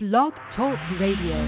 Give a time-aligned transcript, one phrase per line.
[0.00, 1.44] Blog Talk Radio.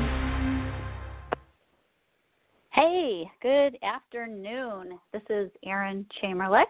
[2.72, 4.98] Hey, good afternoon.
[5.12, 6.64] This is Erin Chamerlik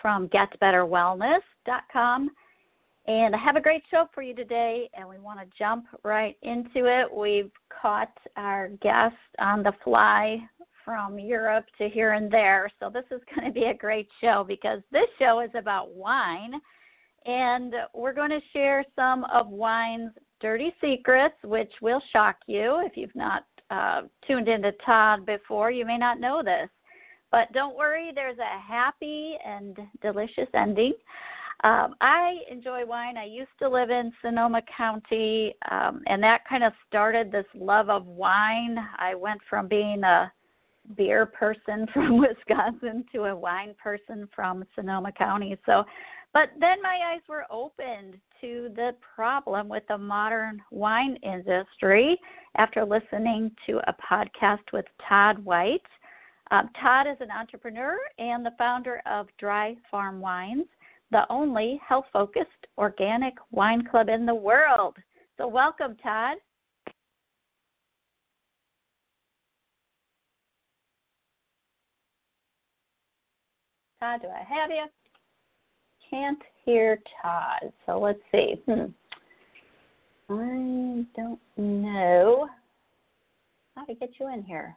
[0.00, 2.30] from GetBetterWellness.com.
[3.08, 6.36] And I have a great show for you today, and we want to jump right
[6.42, 7.12] into it.
[7.12, 7.50] We've
[7.82, 10.38] caught our guest on the fly
[10.84, 12.70] from Europe to here and there.
[12.78, 16.52] So, this is going to be a great show because this show is about wine.
[17.24, 22.96] And we're going to share some of wine's dirty secrets, which will shock you if
[22.96, 25.70] you've not uh, tuned into Todd before.
[25.70, 26.68] You may not know this.
[27.32, 30.92] But don't worry, there's a happy and delicious ending.
[31.64, 33.16] Um, I enjoy wine.
[33.16, 37.88] I used to live in Sonoma County, um, and that kind of started this love
[37.88, 38.76] of wine.
[38.98, 40.30] I went from being a
[40.96, 45.56] beer person from Wisconsin to a wine person from Sonoma County.
[45.66, 45.84] So,
[46.36, 52.20] but then my eyes were opened to the problem with the modern wine industry
[52.58, 55.80] after listening to a podcast with Todd White.
[56.50, 60.66] Um, Todd is an entrepreneur and the founder of Dry Farm Wines,
[61.10, 64.94] the only health focused organic wine club in the world.
[65.38, 66.36] So, welcome, Todd.
[74.00, 74.84] Todd, do I have you?
[76.10, 77.72] Can't hear Todd.
[77.84, 78.54] So let's see.
[78.66, 78.86] Hmm.
[80.28, 82.48] I don't know
[83.76, 84.76] how to get you in here.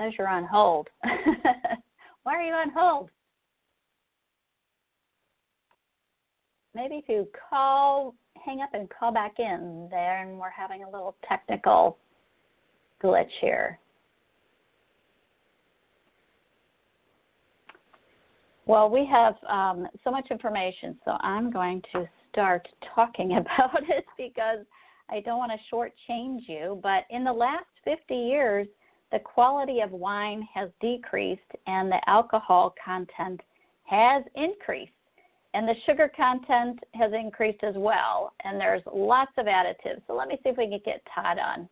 [0.00, 0.88] Says you're on hold.
[2.22, 3.10] Why are you on hold?
[6.74, 10.90] Maybe if you call, hang up and call back in there, and we're having a
[10.90, 11.98] little technical
[13.02, 13.80] glitch here.
[18.68, 24.04] Well, we have um, so much information, so I'm going to start talking about it
[24.18, 24.64] because
[25.08, 26.78] I don't want to shortchange you.
[26.82, 28.68] But in the last 50 years,
[29.10, 33.40] the quality of wine has decreased and the alcohol content
[33.84, 34.92] has increased.
[35.54, 38.34] And the sugar content has increased as well.
[38.44, 40.02] And there's lots of additives.
[40.06, 41.66] So let me see if we can get Todd on.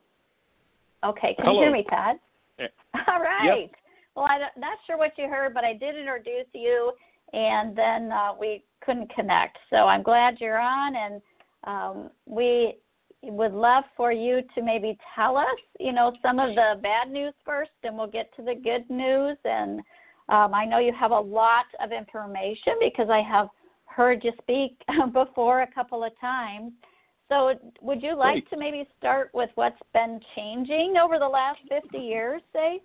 [1.05, 1.59] Okay, can Hello.
[1.59, 2.17] you hear me, Todd?
[2.59, 2.69] Yeah.
[3.07, 3.61] All right.
[3.61, 3.71] Yep.
[4.17, 6.93] Well, I'm not sure what you heard, but I did introduce you,
[7.35, 9.59] and then uh, we couldn't connect.
[9.69, 11.23] So I'm glad you're on, and
[11.65, 12.77] um, we
[13.23, 17.35] would love for you to maybe tell us, you know, some of the bad news
[17.45, 19.37] first, and we'll get to the good news.
[19.45, 19.81] And
[20.31, 23.49] um, I know you have a lot of information because I have
[23.85, 24.81] heard you speak
[25.13, 26.73] before a couple of times.
[27.29, 28.51] So, would you like Great.
[28.51, 32.81] to maybe start with what's been changing over the last 50 years, say?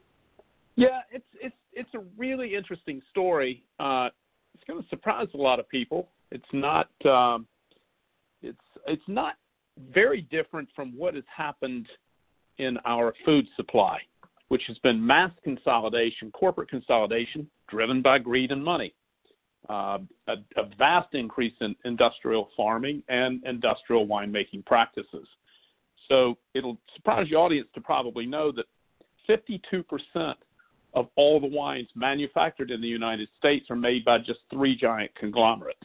[0.81, 3.63] Yeah, it's it's it's a really interesting story.
[3.79, 4.09] Uh,
[4.55, 6.09] it's going to surprise a lot of people.
[6.31, 7.45] It's not um,
[8.41, 9.35] it's it's not
[9.93, 11.87] very different from what has happened
[12.57, 13.99] in our food supply,
[14.47, 18.95] which has been mass consolidation, corporate consolidation, driven by greed and money.
[19.69, 25.27] Uh, a, a vast increase in industrial farming and industrial winemaking practices.
[26.09, 28.65] So it'll surprise your audience to probably know that
[29.27, 30.37] 52 percent
[30.93, 35.13] of all the wines manufactured in the United States are made by just three giant
[35.15, 35.79] conglomerates.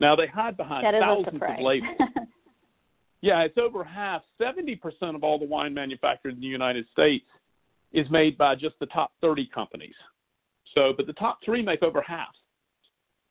[0.00, 1.96] Now they hide behind That is a thousands of labels.
[3.20, 4.22] yeah, it's over half.
[4.38, 7.26] Seventy percent of all the wine manufactured in the United States
[7.92, 9.94] is made by just the top thirty companies.
[10.74, 12.34] So, but the top three make over half.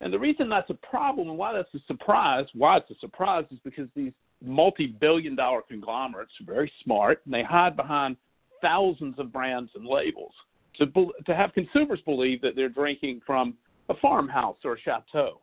[0.02, 3.46] And the reason that's a problem and why that's a surprise, why it's a surprise,
[3.52, 8.16] is because these multi-billion dollar conglomerates are very smart and they hide behind
[8.62, 10.34] thousands of brands and labels
[10.78, 13.56] to to have consumers believe that they're drinking from
[13.90, 15.42] a farmhouse or a chateau.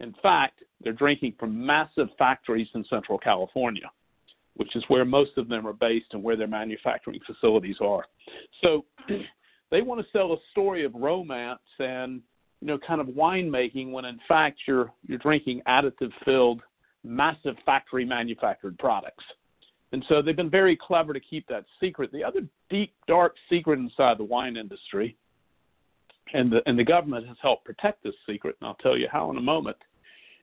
[0.00, 3.90] In fact, they're drinking from massive factories in Central California,
[4.54, 8.04] which is where most of them are based and where their manufacturing facilities are.
[8.62, 8.84] So
[9.70, 12.22] they want to sell a story of romance and
[12.60, 16.62] you know kind of winemaking when in fact you're you're drinking additive filled
[17.04, 19.24] massive factory manufactured products.
[19.92, 22.12] And so they've been very clever to keep that secret.
[22.12, 25.16] The other deep, dark secret inside the wine industry,
[26.34, 29.30] and the, and the government has helped protect this secret, and I'll tell you how
[29.30, 29.76] in a moment,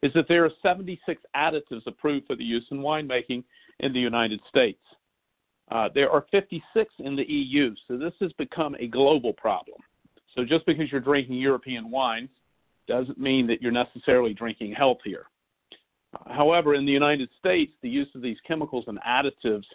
[0.01, 3.43] is that there are 76 additives approved for the use in winemaking
[3.79, 4.81] in the United States.
[5.71, 9.77] Uh, there are 56 in the EU, so this has become a global problem.
[10.35, 12.29] So just because you're drinking European wines
[12.87, 15.25] doesn't mean that you're necessarily drinking healthier.
[16.27, 19.65] However, in the United States, the use of these chemicals and additives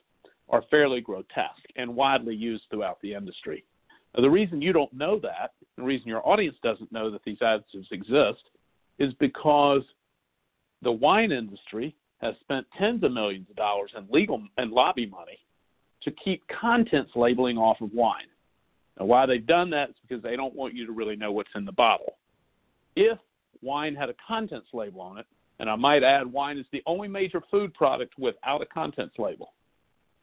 [0.49, 3.65] are fairly grotesque and widely used throughout the industry.
[4.15, 7.39] Now, the reason you don't know that, the reason your audience doesn't know that these
[7.39, 8.43] additives exist,
[8.99, 9.83] is because
[10.83, 15.39] the wine industry has spent tens of millions of dollars in legal and lobby money
[16.03, 18.27] to keep contents labeling off of wine.
[18.99, 21.51] Now, why they've done that is because they don't want you to really know what's
[21.55, 22.17] in the bottle.
[22.97, 23.19] If
[23.63, 25.27] wine had a contents label on it,
[25.61, 29.53] and I might add, wine is the only major food product without a contents label.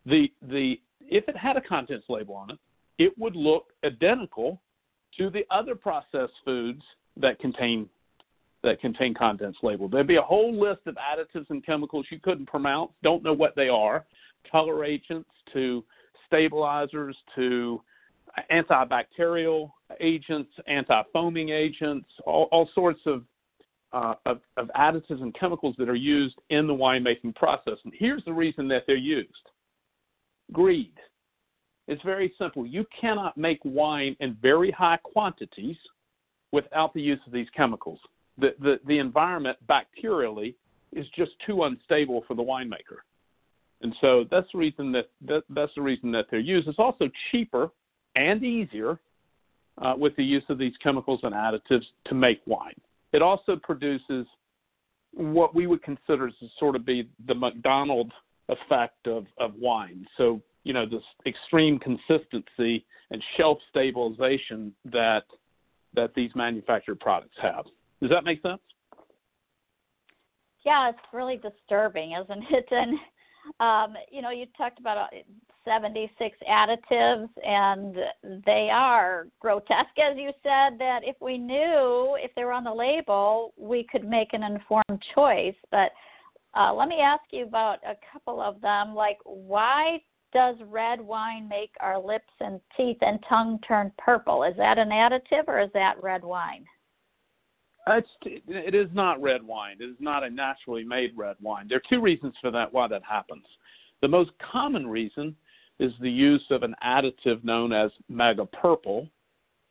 [0.05, 2.59] The the if it had a contents label on it,
[2.97, 4.59] it would look identical
[5.17, 6.81] to the other processed foods
[7.15, 7.87] that contain
[8.63, 9.91] that contain contents labeled.
[9.91, 13.55] There'd be a whole list of additives and chemicals you couldn't pronounce, don't know what
[13.55, 14.05] they are,
[14.51, 15.83] color agents to
[16.25, 17.81] stabilizers to
[18.51, 23.23] antibacterial agents, anti-foaming agents, all, all sorts of,
[23.93, 27.77] uh, of, of additives and chemicals that are used in the winemaking process.
[27.83, 29.49] And here's the reason that they're used:
[30.51, 30.93] greed.
[31.87, 32.65] It's very simple.
[32.65, 35.77] You cannot make wine in very high quantities
[36.51, 37.99] without the use of these chemicals.
[38.37, 40.55] The, the, the environment bacterially
[40.93, 42.99] is just too unstable for the winemaker.
[43.81, 46.67] And so that's the reason that, that that's the reason that they're used.
[46.67, 47.69] It's also cheaper
[48.15, 48.99] and easier
[49.81, 52.73] uh, with the use of these chemicals and additives to make wine.
[53.13, 54.25] It also produces
[55.13, 58.11] what we would consider to sort of be the McDonald
[58.49, 60.05] effect of, of wine.
[60.17, 65.23] So, you know, this extreme consistency and shelf stabilization that
[65.93, 67.65] that these manufactured products have.
[68.01, 68.61] Does that make sense?
[70.65, 72.67] Yeah, it's really disturbing, isn't it?
[72.71, 72.99] And
[73.59, 75.07] um, you know, you talked about uh,
[75.65, 77.95] 76 additives, and
[78.45, 80.79] they are grotesque, as you said.
[80.79, 85.03] That if we knew if they were on the label, we could make an informed
[85.13, 85.55] choice.
[85.71, 85.91] But
[86.57, 88.95] uh, let me ask you about a couple of them.
[88.95, 89.99] Like, why
[90.33, 94.43] does red wine make our lips and teeth and tongue turn purple?
[94.43, 96.65] Is that an additive or is that red wine?
[97.89, 98.09] It's,
[98.47, 99.77] it is not red wine.
[99.79, 101.67] It is not a naturally made red wine.
[101.67, 103.45] There are two reasons for that why that happens.
[104.01, 105.35] The most common reason
[105.79, 109.07] is the use of an additive known as mega purple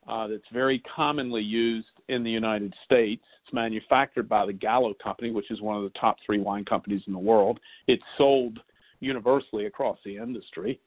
[0.07, 3.23] uh, that's very commonly used in the United States.
[3.43, 7.01] It's manufactured by the Gallo Company, which is one of the top three wine companies
[7.07, 7.59] in the world.
[7.87, 8.59] It's sold
[8.99, 10.79] universally across the industry.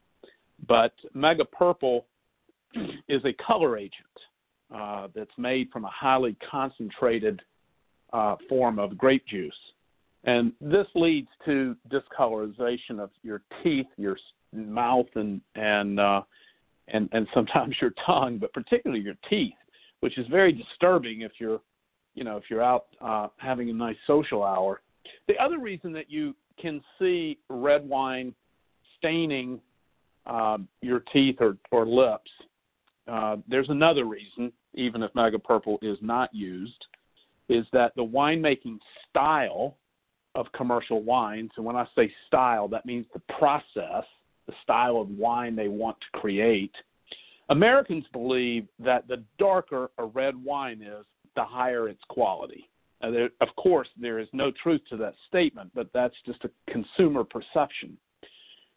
[0.67, 2.07] But mega purple
[3.09, 3.95] is a color agent
[4.75, 7.43] uh, that's made from a highly concentrated
[8.13, 9.55] uh, form of grape juice.
[10.25, 14.17] And this leads to discolorization of your teeth, your
[14.53, 16.23] mouth, and and uh,
[16.89, 19.55] and and sometimes your tongue, but particularly your teeth,
[20.01, 21.61] which is very disturbing if you're,
[22.15, 24.83] you know, if you're out uh, having a nice social hour.
[25.29, 28.35] The other reason that you can see red wine
[28.99, 29.61] staining
[30.27, 32.31] uh, your teeth or, or lips,
[33.09, 36.87] uh, there's another reason, even if Mega Purple is not used,
[37.49, 38.79] is that the winemaking
[39.09, 39.77] style
[40.35, 44.05] of commercial wines, and when I say style, that means the process,
[44.47, 46.75] the style of wine they want to create.
[47.49, 52.69] Americans believe that the darker a red wine is, the higher its quality.
[53.03, 56.73] Uh, there, of course, there is no truth to that statement, but that's just a
[56.73, 57.97] consumer perception.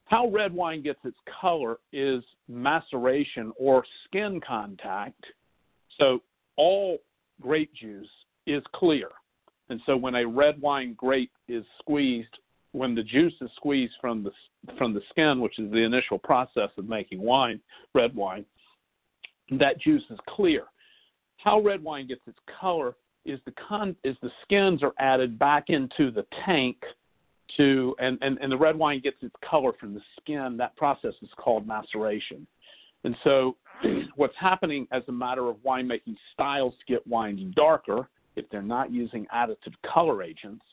[0.05, 5.23] How red wine gets its color is maceration or skin contact.
[5.99, 6.21] So
[6.57, 6.99] all
[7.41, 8.07] grape juice
[8.47, 9.09] is clear.
[9.69, 12.37] And so when a red wine grape is squeezed,
[12.73, 14.31] when the juice is squeezed from the
[14.77, 17.59] from the skin, which is the initial process of making wine,
[17.93, 18.45] red wine,
[19.51, 20.63] that juice is clear.
[21.38, 22.95] How red wine gets its color
[23.25, 26.77] is the con is the skins are added back into the tank
[27.57, 30.57] to and, and, and the red wine gets its color from the skin.
[30.57, 32.47] That process is called maceration.
[33.03, 33.57] And so
[34.15, 38.92] what's happening as a matter of winemaking styles to get wine darker if they're not
[38.92, 40.63] using additive color agents,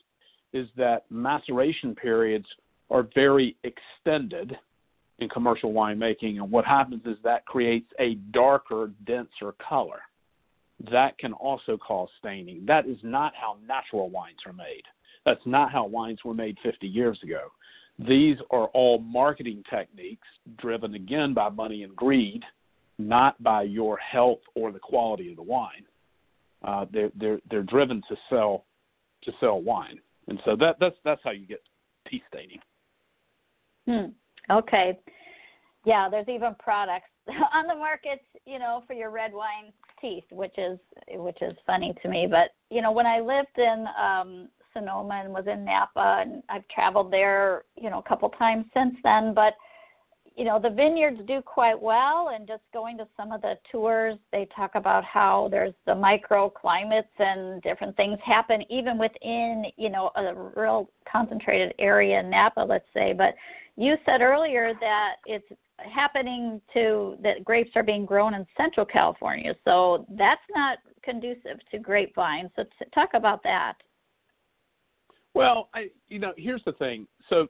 [0.53, 2.47] is that maceration periods
[2.91, 4.57] are very extended
[5.19, 6.37] in commercial winemaking.
[6.37, 10.01] And what happens is that creates a darker, denser color.
[10.91, 12.65] That can also cause staining.
[12.67, 14.83] That is not how natural wines are made.
[15.27, 17.49] That's not how wines were made 50 years ago.
[17.99, 20.27] These are all marketing techniques
[20.57, 22.43] driven again by money and greed,
[23.09, 25.85] not by your health or the quality of the wine.
[26.63, 28.65] Uh, they're they're they're driven to sell
[29.23, 31.63] to sell wine, and so that that's that's how you get
[32.09, 32.61] teeth staining.
[33.87, 34.53] Hmm.
[34.53, 34.99] Okay.
[35.85, 37.09] Yeah, there's even products
[37.55, 40.79] on the market, you know, for your red wine teeth, which is
[41.09, 42.27] which is funny to me.
[42.31, 46.67] But you know, when I lived in um, Sonoma and was in Napa, and I've
[46.69, 49.35] traveled there, you know, a couple times since then.
[49.35, 49.55] But
[50.41, 54.17] you know the vineyards do quite well and just going to some of the tours
[54.33, 60.11] they talk about how there's the microclimates and different things happen even within you know
[60.17, 63.13] a real concentrated area in napa let's say.
[63.13, 63.35] But
[63.77, 65.45] you said earlier that it's
[65.77, 71.79] happening to that grapes are being grown in central california so that's not conducive to
[71.79, 72.51] grapevines.
[72.57, 73.75] So t- talk about that.
[75.35, 77.07] Well i you know here's the thing.
[77.29, 77.49] So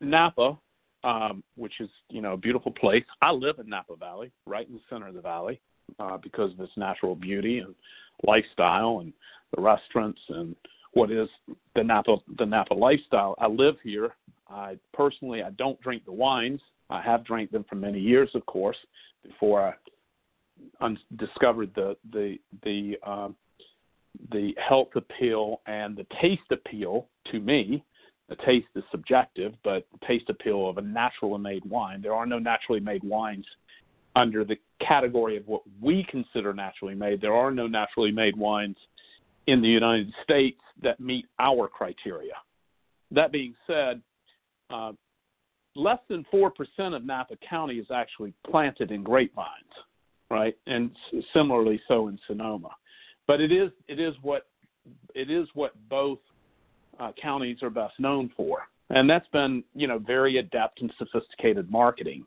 [0.00, 0.58] napa
[1.04, 3.04] um, which is you know a beautiful place.
[3.22, 5.60] I live in Napa Valley, right in the center of the valley,
[5.98, 7.74] uh, because of its natural beauty and
[8.26, 9.12] lifestyle and
[9.54, 10.54] the restaurants and
[10.92, 11.28] what is
[11.76, 13.34] the Napa the Napa lifestyle.
[13.38, 14.14] I live here.
[14.48, 16.60] I personally I don't drink the wines.
[16.90, 18.76] I have drank them for many years, of course,
[19.22, 19.62] before
[20.80, 23.36] I un- discovered the the the um,
[24.32, 27.84] the health appeal and the taste appeal to me
[28.30, 32.00] the taste is subjective, but the taste appeal of a naturally made wine.
[32.00, 33.44] There are no naturally made wines
[34.14, 37.20] under the category of what we consider naturally made.
[37.20, 38.76] There are no naturally made wines
[39.48, 42.34] in the United States that meet our criteria.
[43.10, 44.00] That being said,
[44.70, 44.92] uh,
[45.74, 46.52] less than 4%
[46.94, 49.74] of Napa County is actually planted in grapevines,
[50.30, 50.56] right?
[50.68, 50.92] And
[51.32, 52.70] similarly so in Sonoma.
[53.26, 54.46] But it is it is what
[55.14, 56.18] it is what both
[57.00, 58.68] uh, counties are best known for.
[58.90, 62.24] And that's been, you know, very adept and sophisticated marketing.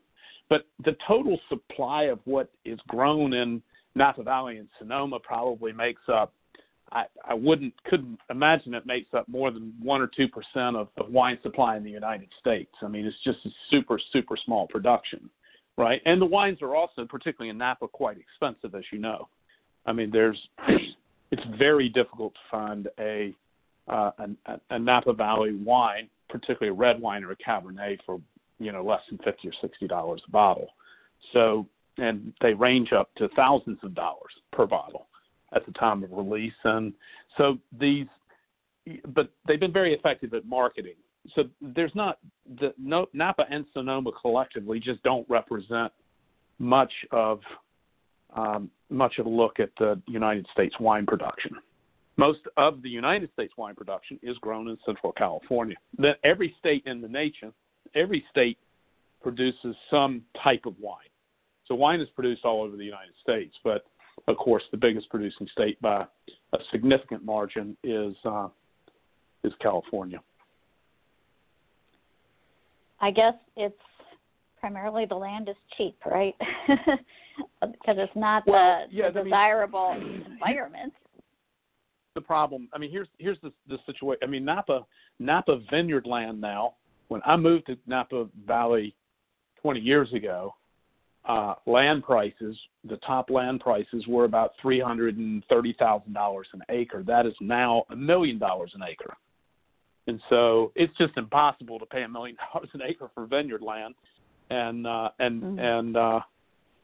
[0.48, 3.62] But the total supply of what is grown in
[3.94, 6.32] Napa Valley and Sonoma probably makes up.
[6.92, 10.88] I, I wouldn't couldn't imagine it makes up more than one or two percent of,
[10.98, 12.70] of wine supply in the United States.
[12.82, 15.30] I mean, it's just a super super small production,
[15.78, 16.02] right?
[16.04, 19.28] And the wines are also, particularly in Napa, quite expensive, as you know.
[19.86, 20.38] I mean, there's
[21.30, 23.34] it's very difficult to find a
[23.88, 24.10] uh,
[24.46, 28.20] a, a Napa Valley wine, particularly a red wine or a Cabernet, for
[28.58, 30.68] you know less than fifty or sixty dollars a bottle.
[31.32, 31.66] So,
[31.98, 35.06] and they range up to thousands of dollars per bottle
[35.54, 36.52] at the time of release.
[36.64, 36.92] And
[37.36, 38.06] so these,
[39.08, 40.94] but they've been very effective at marketing.
[41.34, 42.18] So there's not
[42.60, 45.92] the no, Napa and Sonoma collectively just don't represent
[46.58, 47.40] much of
[48.36, 51.52] um, much of a look at the United States wine production.
[52.16, 55.76] Most of the United States wine production is grown in Central California.
[55.98, 57.52] Then every state in the nation,
[57.94, 58.58] every state
[59.22, 60.98] produces some type of wine.
[61.66, 63.86] So wine is produced all over the United States, but
[64.28, 66.06] of course the biggest producing state by
[66.52, 68.48] a significant margin is uh,
[69.42, 70.20] is California.
[73.00, 73.74] I guess it's
[74.60, 76.34] primarily the land is cheap, right?
[77.60, 80.92] because it's not well, the, yeah, the desirable mean, environment
[82.14, 82.68] the problem.
[82.72, 84.20] I mean, here's here's the the situation.
[84.22, 84.86] I mean, Napa
[85.18, 86.74] Napa vineyard land now.
[87.08, 88.94] When I moved to Napa Valley
[89.60, 90.54] 20 years ago,
[91.26, 92.56] uh, land prices,
[92.88, 97.02] the top land prices were about three hundred and thirty thousand dollars an acre.
[97.02, 99.14] That is now a million dollars an acre,
[100.06, 103.94] and so it's just impossible to pay a million dollars an acre for vineyard land,
[104.50, 105.58] and uh, and mm-hmm.
[105.58, 106.20] and uh,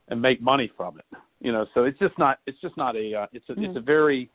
[0.09, 1.19] and make money from it.
[1.41, 3.65] You know, so it's just not it's just not a uh, it's a mm-hmm.
[3.65, 4.31] it's a very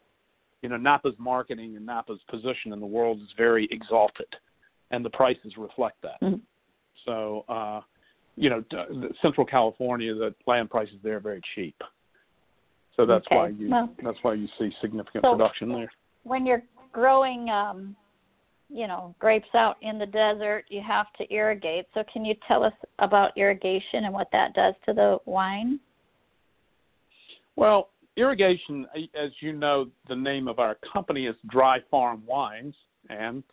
[0.65, 4.25] you know, Napa's marketing and Napa's position in the world is very exalted,
[4.89, 6.19] and the prices reflect that.
[6.23, 6.37] Mm-hmm.
[7.05, 7.81] So, uh,
[8.35, 8.63] you know,
[9.21, 11.75] Central California, the land prices there are very cheap.
[12.95, 13.35] So that's okay.
[13.35, 15.91] why you well, that's why you see significant so production there.
[16.23, 17.95] When you're growing, um,
[18.67, 21.85] you know, grapes out in the desert, you have to irrigate.
[21.93, 25.79] So can you tell us about irrigation and what that does to the wine?
[27.55, 32.75] Well, irrigation, as you know, the name of our company is Dry Farm Wines,
[33.09, 33.43] and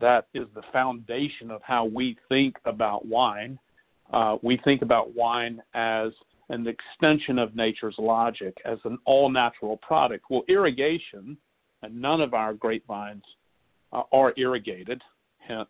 [0.00, 3.58] that is the foundation of how we think about wine.
[4.12, 6.12] Uh, we think about wine as
[6.48, 10.24] an extension of nature's logic, as an all natural product.
[10.30, 11.36] Well, irrigation,
[11.82, 13.24] and none of our grapevines
[13.92, 15.02] uh, are irrigated,
[15.38, 15.68] hence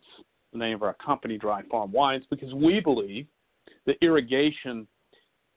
[0.53, 3.27] the name of our company, Dry Farm Wines, because we believe
[3.87, 4.87] that irrigation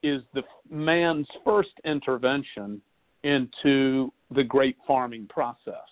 [0.03, 2.81] is the man's first intervention
[3.23, 5.87] into the grape farming process.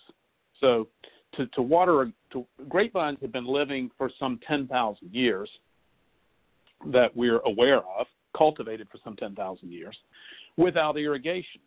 [0.60, 0.88] So,
[1.34, 5.50] to, to water to, grapevines have been living for some 10,000 years
[6.88, 9.96] that we're aware of, cultivated for some 10,000 years,
[10.56, 11.62] without irrigation.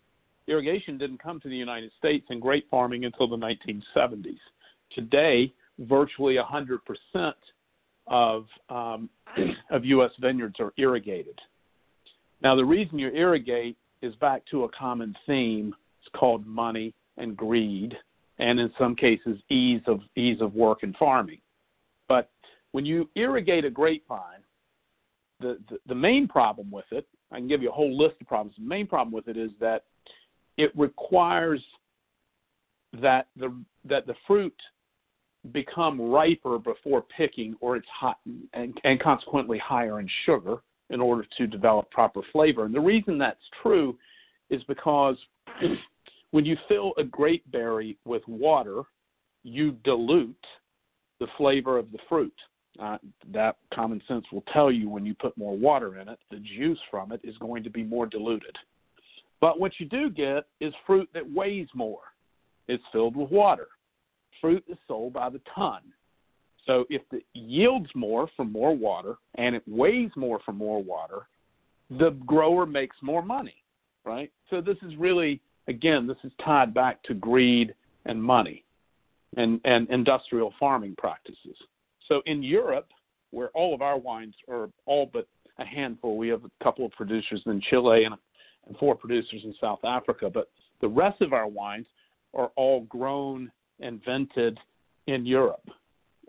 [0.49, 4.39] Irrigation didn't come to the United States in grape farming until the 1970s.
[4.93, 7.33] Today, virtually 100%
[8.09, 9.09] of um,
[9.71, 10.11] of U.S.
[10.21, 11.39] vineyards are irrigated.
[12.43, 15.75] Now, the reason you irrigate is back to a common theme.
[16.01, 17.95] It's called money and greed,
[18.39, 21.41] and in some cases, ease of ease of work and farming.
[22.09, 22.31] But
[22.73, 24.43] when you irrigate a grapevine,
[25.41, 28.27] the, the, the main problem with it, I can give you a whole list of
[28.27, 28.57] problems.
[28.57, 29.85] The main problem with it is that
[30.57, 31.63] it requires
[33.01, 33.55] that the
[33.85, 34.57] that the fruit
[35.53, 38.19] become riper before picking, or it's hot
[38.55, 40.59] and, and consequently higher in sugar
[40.91, 42.65] in order to develop proper flavor.
[42.65, 43.97] And the reason that's true
[44.51, 45.17] is because
[46.33, 48.83] when you fill a grape berry with water,
[49.43, 50.37] you dilute
[51.19, 52.35] the flavor of the fruit.
[52.81, 52.99] Uh,
[53.33, 56.79] that common sense will tell you when you put more water in it, the juice
[56.91, 58.57] from it is going to be more diluted.
[59.41, 62.01] But what you do get is fruit that weighs more.
[62.69, 63.69] It's filled with water.
[64.41, 65.81] Fruit is sold by the ton.
[66.67, 71.27] So if it yields more from more water and it weighs more from more water,
[71.91, 73.57] the grower makes more money,
[74.05, 74.31] right?
[74.49, 77.75] So this is really, again, this is tied back to greed
[78.05, 78.65] and money
[79.37, 81.57] and, and industrial farming practices.
[82.09, 82.89] So in Europe,
[83.31, 85.27] where all of our wines are all but
[85.59, 88.15] a handful, we have a couple of producers in Chile and,
[88.67, 90.51] and four producers in South Africa, but
[90.81, 91.87] the rest of our wines
[92.35, 93.51] are all grown
[93.81, 94.59] and vented
[95.07, 95.69] in Europe.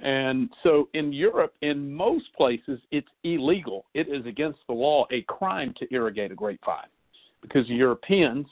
[0.02, 3.86] And so in Europe, in most places, it's illegal.
[3.94, 6.90] It is against the law, a crime to irrigate a grapevine
[7.42, 8.48] because the Europeans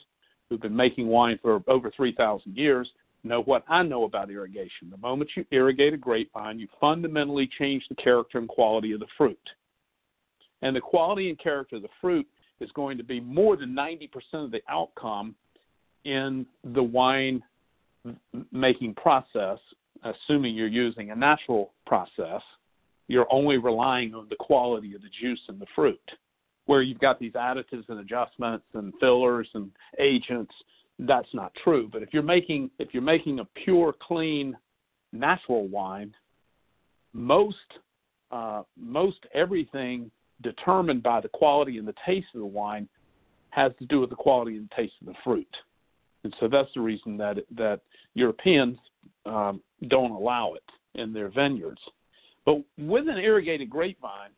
[0.48, 2.90] who've been making wine for over 3,000 years
[3.22, 4.90] know what I know about irrigation.
[4.90, 9.06] The moment you irrigate a grapevine, you fundamentally change the character and quality of the
[9.16, 9.38] fruit.
[10.62, 12.26] And the quality and character of the fruit
[12.60, 15.34] is going to be more than 90% of the outcome
[16.04, 17.42] in the wine
[18.52, 19.58] making process,
[20.04, 22.42] assuming you're using a natural process.
[23.08, 26.00] You're only relying on the quality of the juice and the fruit.
[26.66, 30.52] Where you've got these additives and adjustments and fillers and agents
[31.06, 31.88] that's not true.
[31.90, 34.56] But if you're making if you're making a pure, clean,
[35.12, 36.14] natural wine,
[37.12, 37.56] most
[38.30, 40.10] uh, most everything
[40.42, 42.88] determined by the quality and the taste of the wine
[43.50, 45.48] has to do with the quality and taste of the fruit.
[46.24, 47.80] And so that's the reason that that
[48.14, 48.78] Europeans
[49.26, 50.62] um, don't allow it
[50.94, 51.80] in their vineyards.
[52.44, 54.30] But with an irrigated grapevine,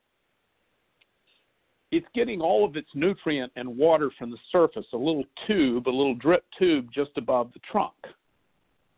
[1.91, 5.91] it's getting all of its nutrient and water from the surface, a little tube, a
[5.91, 7.95] little drip tube just above the trunk.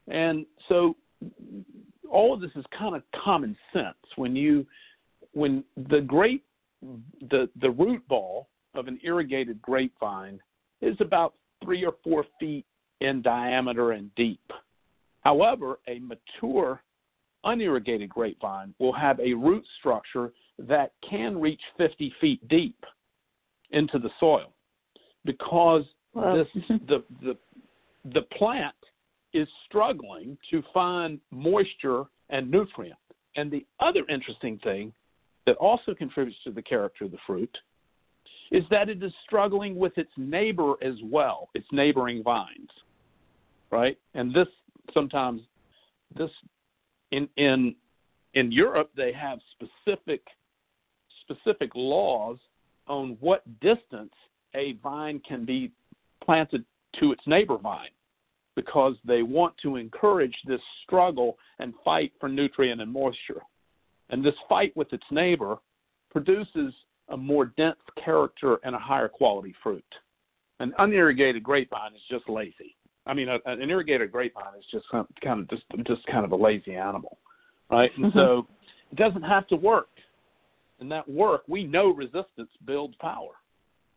[0.07, 0.97] And so
[2.09, 4.67] all of this is kind of common sense when you
[5.33, 6.45] when the grape
[7.31, 10.39] the the root ball of an irrigated grapevine
[10.81, 12.65] is about three or four feet
[13.01, 14.53] in diameter and deep.
[15.25, 16.83] However, a mature
[17.45, 22.85] unirrigated grapevine will have a root structure that can reach 50 feet deep
[23.71, 24.53] into the soil
[25.25, 25.85] because
[26.15, 26.47] this
[26.89, 27.37] the the
[28.13, 28.75] the plant
[29.33, 32.99] is struggling to find moisture and nutrient.
[33.37, 34.93] And the other interesting thing
[35.47, 37.51] that also contributes to the character of the fruit
[38.53, 42.71] is that it is struggling with its neighbor as well, its neighboring vines.
[43.73, 43.99] Right?
[44.15, 44.47] And this
[44.93, 45.43] sometimes
[46.17, 46.31] this
[47.11, 47.75] in in
[48.35, 50.23] in Europe they have specific
[51.23, 52.39] specific laws
[52.87, 54.13] on what distance
[54.55, 55.71] a vine can be
[56.23, 56.65] planted
[57.01, 57.89] to its neighbor vine
[58.57, 63.43] because they want to encourage this struggle and fight for nutrient and moisture.
[64.11, 65.57] And this fight with its neighbor
[66.11, 66.73] produces
[67.09, 69.85] a more dense character and a higher quality fruit.
[70.61, 72.77] An unirrigated grapevine is just lazy.
[73.07, 76.37] I mean, a, an irrigated grapevine is just kind of just just kind of a
[76.37, 77.19] lazy animal,
[77.71, 77.91] right?
[77.97, 78.19] And mm-hmm.
[78.19, 78.47] so
[78.93, 79.89] it doesn't have to work
[80.81, 83.33] and that work, we know resistance builds power,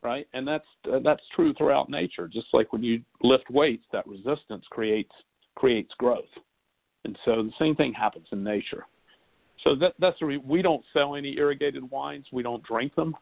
[0.02, 0.26] right?
[0.32, 2.28] And that's uh, that's true throughout nature.
[2.28, 5.12] Just like when you lift weights, that resistance creates
[5.54, 6.24] creates growth,
[7.04, 8.86] and so the same thing happens in nature.
[9.64, 12.26] So that that's the re- we don't sell any irrigated wines.
[12.32, 13.14] We don't drink them.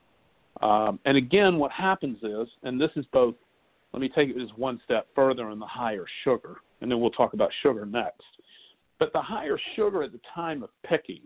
[0.62, 3.34] Um, and again, what happens is, and this is both.
[3.96, 7.10] Let me take it just one step further in the higher sugar, and then we'll
[7.10, 8.26] talk about sugar next.
[8.98, 11.22] But the higher sugar at the time of picking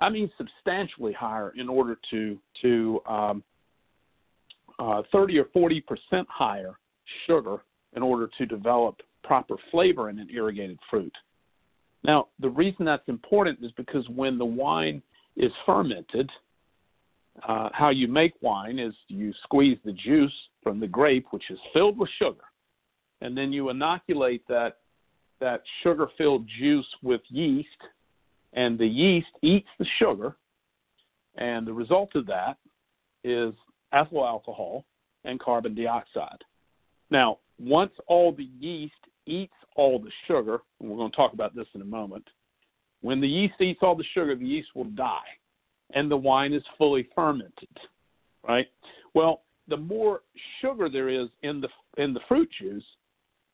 [0.00, 3.44] I mean substantially higher in order to to um,
[4.80, 6.80] uh, 30 or 40 percent higher
[7.28, 7.58] sugar
[7.94, 11.14] in order to develop proper flavor in an irrigated fruit.
[12.02, 15.00] Now, the reason that's important is because when the wine
[15.36, 16.28] is fermented,
[17.46, 21.58] uh, how you make wine is you squeeze the juice from the grape, which is
[21.72, 22.44] filled with sugar,
[23.20, 24.78] and then you inoculate that
[25.40, 27.68] that sugar-filled juice with yeast
[28.52, 30.36] and the yeast eats the sugar,
[31.36, 32.58] and the result of that
[33.24, 33.54] is
[33.92, 34.84] ethyl alcohol
[35.24, 36.42] and carbon dioxide.
[37.10, 38.94] Now, once all the yeast
[39.26, 42.26] eats all the sugar, and we're going to talk about this in a moment,
[43.00, 45.18] when the yeast eats all the sugar, the yeast will die,
[45.94, 47.68] and the wine is fully fermented.
[48.46, 48.66] right?
[49.14, 50.20] Well, the more
[50.60, 52.84] sugar there is in the in the fruit juice,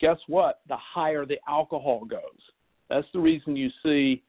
[0.01, 0.61] guess what?
[0.69, 2.21] The higher the alcohol goes.
[2.89, 4.23] That's the reason you see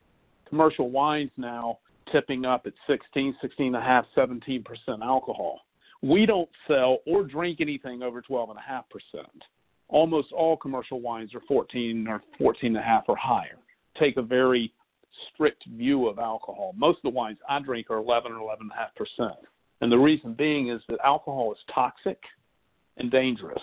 [0.50, 1.80] commercial wines now
[2.12, 4.63] tipping up at 16, 16 and a half, 17%
[5.04, 5.62] alcohol.
[6.02, 8.56] We don't sell or drink anything over 12.5%.
[9.89, 13.58] Almost all commercial wines are 14 or 14 and a half or higher.
[14.00, 14.72] Take a very
[15.34, 16.73] strict view of alcohol.
[16.77, 18.56] Most of the wines I drink are 11 or
[19.19, 19.32] 11.5%.
[19.82, 22.19] And the reason being is that alcohol is toxic
[22.97, 23.62] and dangerous.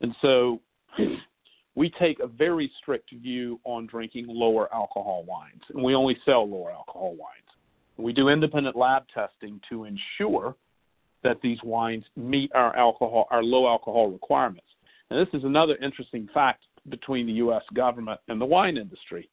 [0.00, 0.60] And so
[1.74, 6.48] we take a very strict view on drinking lower alcohol wines, and we only sell
[6.48, 7.34] lower alcohol wines.
[7.96, 10.54] We do independent lab testing to ensure
[11.22, 14.66] that these wines meet our alcohol, our low alcohol requirements.
[15.10, 17.62] And this is another interesting fact between the U.S.
[17.74, 19.28] government and the wine industry.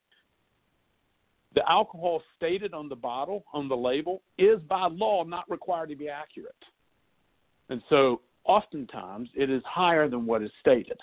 [1.57, 5.95] The alcohol stated on the bottle, on the label, is by law not required to
[5.95, 6.53] be accurate.
[7.69, 10.99] And so oftentimes it is higher than what is stated.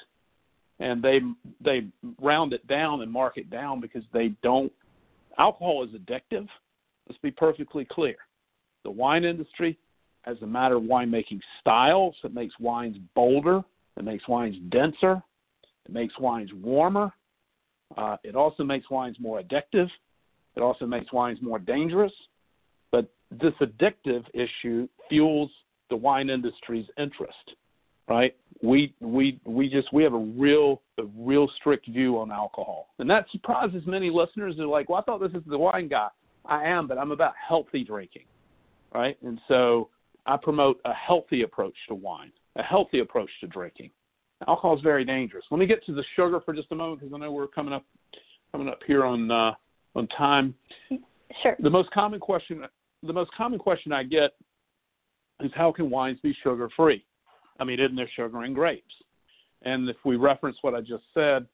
[0.78, 1.22] And they
[1.60, 1.88] they
[2.22, 4.72] round it down and mark it down because they don't
[5.38, 6.46] alcohol is addictive.
[7.08, 8.14] Let's be perfectly clear.
[8.84, 9.76] The wine industry,
[10.24, 13.64] as a matter of winemaking styles, it makes wines bolder,
[13.96, 15.20] it makes wines denser,
[15.84, 17.12] it makes wines warmer.
[17.96, 19.88] Uh, it also makes wines more addictive.
[20.56, 22.12] It also makes wines more dangerous.
[22.92, 25.50] But this addictive issue fuels
[25.90, 27.52] the wine industry's interest,
[28.08, 28.34] right?
[28.62, 33.10] We we we just we have a real a real strict view on alcohol, and
[33.10, 34.54] that surprises many listeners.
[34.56, 36.08] They're like, "Well, I thought this is the wine guy."
[36.46, 38.24] I am, but I'm about healthy drinking,
[38.94, 39.16] right?
[39.22, 39.88] And so
[40.26, 43.90] I promote a healthy approach to wine, a healthy approach to drinking.
[44.46, 45.44] Alcohol is very dangerous.
[45.50, 47.72] Let me get to the sugar for just a moment because I know we're coming
[47.72, 47.84] up
[48.52, 49.52] coming up here on uh,
[49.94, 50.54] on time.
[51.42, 51.56] Sure.
[51.58, 52.64] The most common question
[53.02, 54.32] the most common question I get
[55.40, 57.04] is how can wines be sugar free?
[57.60, 58.94] I mean, isn't there sugar in grapes?
[59.62, 61.46] And if we reference what I just said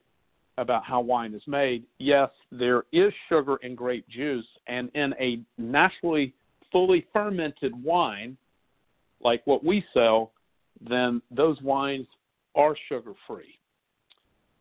[0.57, 5.41] about how wine is made, yes, there is sugar in grape juice, and in a
[5.57, 6.33] naturally
[6.71, 8.37] fully fermented wine,
[9.21, 10.31] like what we sell,
[10.87, 12.07] then those wines
[12.55, 13.57] are sugar free.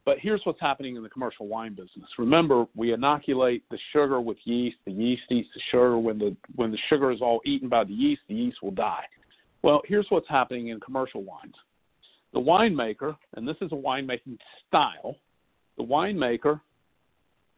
[0.05, 2.09] But here's what's happening in the commercial wine business.
[2.19, 4.79] Remember, we inoculate the sugar with yeast.
[4.87, 5.99] The yeast eats the sugar.
[5.99, 9.05] When the when the sugar is all eaten by the yeast, the yeast will die.
[9.63, 11.55] Well, here's what's happening in commercial wines.
[12.33, 15.17] The winemaker, and this is a winemaking style,
[15.77, 16.61] the winemaker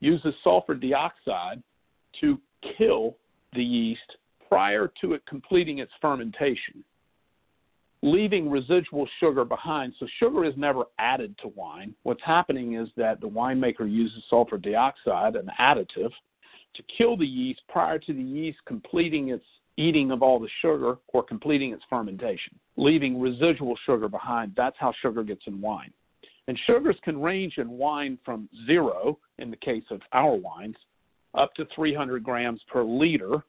[0.00, 1.62] uses sulfur dioxide
[2.20, 2.40] to
[2.76, 3.16] kill
[3.54, 4.16] the yeast
[4.48, 6.82] prior to it completing its fermentation
[8.02, 9.94] leaving residual sugar behind.
[9.98, 11.94] So sugar is never added to wine.
[12.02, 16.10] What's happening is that the winemaker uses sulfur dioxide, an additive,
[16.74, 19.44] to kill the yeast prior to the yeast completing its
[19.76, 24.52] eating of all the sugar or completing its fermentation, leaving residual sugar behind.
[24.56, 25.92] That's how sugar gets in wine.
[26.48, 30.76] And sugars can range in wine from zero, in the case of our wines,
[31.34, 33.44] up to 300 grams per liter.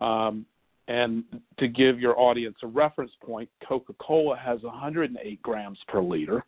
[0.00, 0.44] Um,
[0.90, 1.22] and
[1.60, 6.44] to give your audience a reference point, Coca Cola has 108 grams per liter.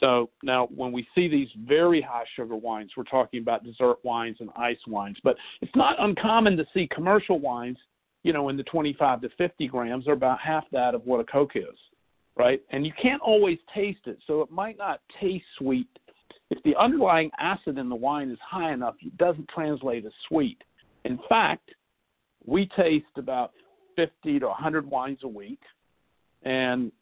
[0.00, 4.38] So now, when we see these very high sugar wines, we're talking about dessert wines
[4.40, 5.18] and ice wines.
[5.22, 7.76] But it's not uncommon to see commercial wines,
[8.22, 11.24] you know, in the 25 to 50 grams, are about half that of what a
[11.24, 11.78] Coke is,
[12.36, 12.62] right?
[12.70, 15.88] And you can't always taste it, so it might not taste sweet.
[16.48, 20.64] If the underlying acid in the wine is high enough, it doesn't translate as sweet.
[21.04, 21.74] In fact,
[22.46, 23.52] we taste about
[23.96, 25.60] 50 to 100 wines a week,
[26.42, 26.92] and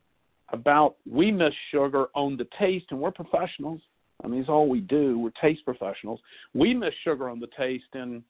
[0.51, 3.81] about we miss sugar on the taste, and we're professionals.
[4.23, 5.19] I mean, it's all we do.
[5.19, 6.21] We're taste professionals.
[6.55, 8.23] We miss sugar on the taste in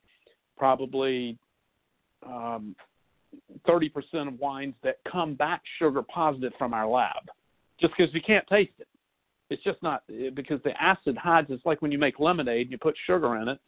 [0.56, 1.36] probably
[2.24, 2.74] um,
[3.68, 7.28] 30% of wines that come back sugar positive from our lab,
[7.80, 8.88] just because we can't taste it.
[9.50, 10.02] It's just not
[10.34, 11.48] because the acid hides.
[11.50, 13.58] It's like when you make lemonade and you put sugar in it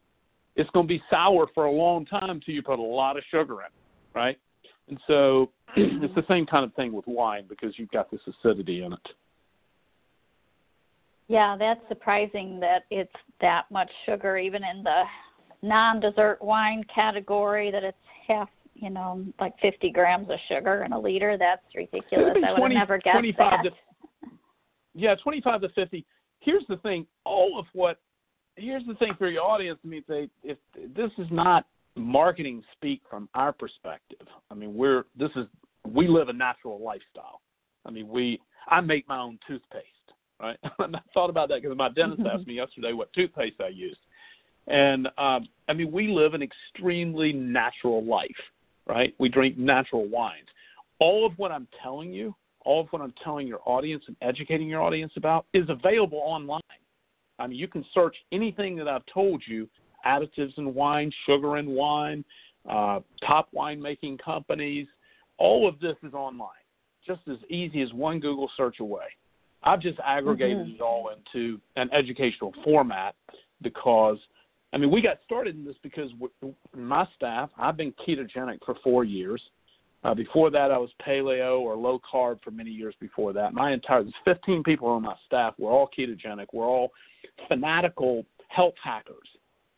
[0.57, 3.25] it's going to be sour for a long time until you put a lot of
[3.31, 4.38] sugar in it, right?
[4.88, 8.83] And so it's the same kind of thing with wine because you've got this acidity
[8.83, 9.09] in it.
[11.29, 15.05] Yeah, that's surprising that it's that much sugar, even in the
[15.62, 17.71] non-dessert wine category.
[17.71, 17.97] That it's
[18.29, 21.38] half, you know, like 50 grams of sugar in a liter.
[21.38, 22.37] That's ridiculous.
[22.47, 23.71] I would have never guessed 25 that.
[23.71, 24.31] To,
[24.95, 26.05] yeah, 25 to 50.
[26.40, 28.01] Here's the thing: all of what
[28.57, 29.79] here's the thing for your audience.
[29.85, 30.59] I mean, they, if
[30.95, 34.27] this is not marketing speak from our perspective.
[34.51, 35.47] I mean, we're this is
[35.87, 37.40] we live a natural lifestyle.
[37.87, 39.85] I mean, we I make my own toothpaste,
[40.40, 40.59] right?
[40.79, 44.01] I thought about that because my dentist asked me yesterday what toothpaste I used,
[44.67, 48.31] and um, I mean, we live an extremely natural life,
[48.87, 49.14] right?
[49.19, 50.49] We drink natural wines.
[50.99, 54.69] all of what I'm telling you, all of what I'm telling your audience and educating
[54.69, 56.61] your audience about is available online.
[57.38, 59.68] I mean, you can search anything that I've told you
[60.07, 62.25] additives in wine, sugar in wine,
[62.68, 64.87] uh, top winemaking companies.
[65.38, 66.49] All of this is online,
[67.07, 69.07] just as easy as one Google search away.
[69.62, 70.75] I've just aggregated mm-hmm.
[70.77, 73.14] it all into an educational format
[73.62, 74.18] because,
[74.73, 76.11] I mean, we got started in this because
[76.77, 79.42] my staff, I've been ketogenic for four years.
[80.05, 83.55] Uh, before that, I was paleo or low carb for many years before that.
[83.55, 85.55] My entire, there's 15 people on my staff.
[85.59, 86.47] We're all ketogenic.
[86.53, 86.93] We're all
[87.49, 89.29] fanatical health hackers.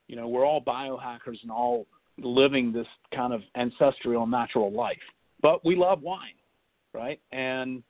[0.09, 1.87] You know, we're all biohackers and all
[2.19, 4.99] living this kind of ancestral natural life.
[5.43, 6.35] But we love wine,
[6.93, 7.21] right?
[7.31, 7.85] And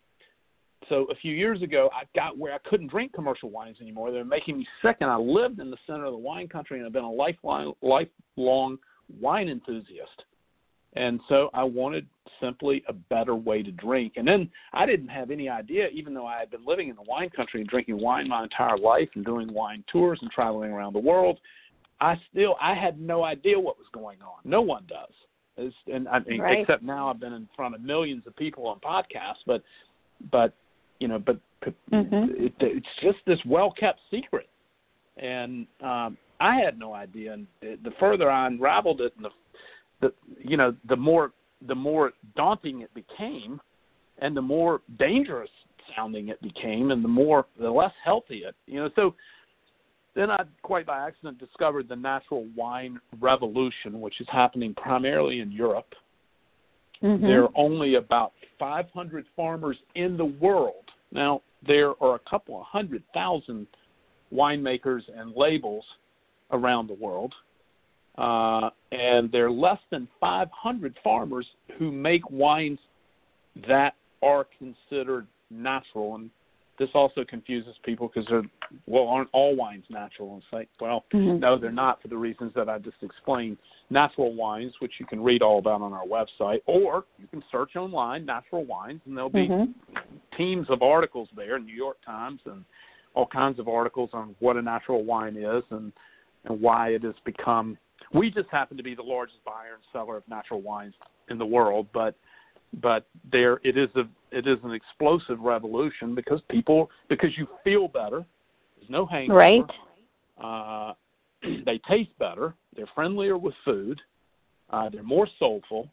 [0.90, 4.10] so a few years ago, I got where I couldn't drink commercial wines anymore.
[4.10, 6.78] They were making me sick, and I lived in the center of the wine country,
[6.78, 8.78] and I've been a lifelong, lifelong
[9.20, 10.24] wine enthusiast.
[10.96, 12.06] And so I wanted
[12.40, 14.14] simply a better way to drink.
[14.16, 17.02] And then I didn't have any idea, even though I had been living in the
[17.02, 20.94] wine country and drinking wine my entire life and doing wine tours and traveling around
[20.94, 21.38] the world,
[22.00, 24.38] I still I had no idea what was going on.
[24.44, 25.12] No one does.
[25.56, 26.60] It's, and I mean, right.
[26.60, 29.62] except now I've been in front of millions of people on podcasts, but
[30.30, 30.52] but
[30.98, 31.38] you know, but
[31.92, 32.44] mm-hmm.
[32.44, 34.48] it, it's just this well kept secret,
[35.16, 37.32] and um, I had no idea.
[37.32, 39.30] And the further I unraveled it, and the,
[40.00, 41.32] the you know, the more
[41.66, 43.60] the more daunting it became,
[44.18, 45.50] and the more dangerous
[45.94, 48.54] sounding it became, and the more the less healthy it.
[48.66, 49.14] You know, so
[50.14, 55.52] then I quite by accident discovered the natural wine revolution, which is happening primarily in
[55.52, 55.94] Europe.
[57.02, 57.24] Mm-hmm.
[57.24, 60.84] There are only about 500 farmers in the world.
[61.12, 63.66] Now, there are a couple of hundred thousand
[64.32, 65.84] winemakers and labels
[66.50, 67.34] around the world.
[68.18, 71.46] Uh, and there are less than 500 farmers
[71.78, 72.78] who make wines
[73.68, 76.14] that are considered natural.
[76.14, 76.30] And
[76.78, 78.42] this also confuses people because they're
[78.86, 80.34] well, aren't all wines natural?
[80.34, 81.38] And say, well, mm-hmm.
[81.38, 83.58] no, they're not for the reasons that I just explained.
[83.90, 87.76] Natural wines, which you can read all about on our website, or you can search
[87.76, 89.70] online natural wines, and there'll be mm-hmm.
[90.36, 92.64] teams of articles there, New York Times, and
[93.14, 95.92] all kinds of articles on what a natural wine is and
[96.44, 97.76] and why it has become.
[98.12, 100.94] We just happen to be the largest buyer and seller of natural wines
[101.28, 102.14] in the world, but
[102.82, 107.88] but there it is a it is an explosive revolution because people because you feel
[107.88, 108.24] better.
[108.76, 109.38] There's no hangover.
[109.38, 109.70] Right.
[110.42, 110.94] Uh,
[111.64, 112.54] they taste better.
[112.74, 114.00] They're friendlier with food.
[114.70, 115.90] Uh, they're more soulful.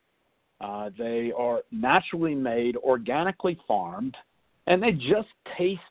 [0.60, 4.15] Uh, they are naturally made, organically farmed,
[4.67, 5.82] and they just taste.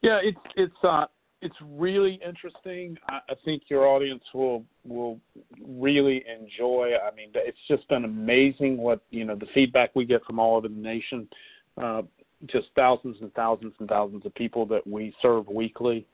[0.00, 1.06] Yeah, it's it's uh,
[1.42, 2.96] it's really interesting.
[3.08, 5.20] I, I think your audience will will
[5.66, 6.92] really enjoy.
[6.96, 10.56] I mean, it's just been amazing what you know the feedback we get from all
[10.56, 11.28] over the nation.
[11.80, 12.02] Uh,
[12.46, 16.06] just thousands and thousands and thousands of people that we serve weekly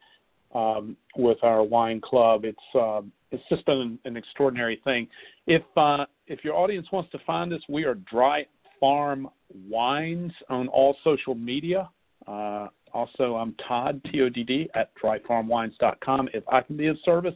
[0.54, 2.44] um, with our wine club.
[2.44, 5.08] It's uh, it's just been an, an extraordinary thing.
[5.46, 8.46] If uh, if your audience wants to find us, we are Dry
[8.78, 9.28] Farm
[9.68, 11.88] Wines on all social media.
[12.26, 16.98] Uh, also, I'm Todd, T O D D, at dryfarmwines.com if I can be of
[17.04, 17.34] service.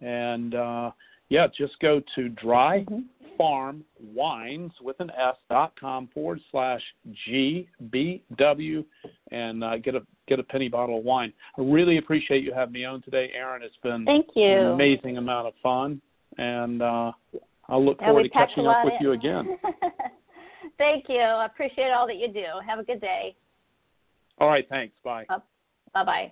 [0.00, 0.90] And uh,
[1.32, 6.82] yeah, just go to dryfarmwines with an S dot com forward slash
[7.26, 8.84] GBW
[9.30, 11.32] and uh, get a get a penny bottle of wine.
[11.56, 13.62] I really appreciate you having me on today, Erin.
[13.62, 14.44] It's been Thank you.
[14.44, 16.02] an amazing amount of fun,
[16.36, 17.12] and uh,
[17.66, 19.06] I'll look forward to catching up with in.
[19.06, 19.56] you again.
[20.76, 21.16] Thank you.
[21.16, 22.44] I appreciate all that you do.
[22.66, 23.34] Have a good day.
[24.36, 24.94] All right, thanks.
[25.02, 25.24] Bye.
[25.30, 25.38] Bye
[25.94, 26.30] bye.